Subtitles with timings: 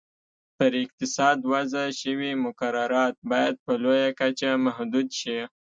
[0.57, 5.37] پر اقتصاد وضع شوي مقررات باید په لویه کچه محدود شي.